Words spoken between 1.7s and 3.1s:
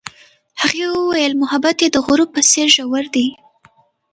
یې د غروب په څېر ژور